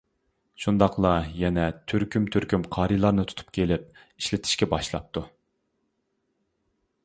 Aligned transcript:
شۇنداقلا 0.63 1.11
يەنە 1.41 1.65
تۈركۈم 1.93 2.25
تۈركۈم 2.37 2.65
قارىلارنى 2.77 3.27
تۇتۇپ 3.33 3.53
كېلىپ 3.59 3.85
ئىشلىتىشكە 4.01 4.69
باشلاپتۇ. 4.75 5.27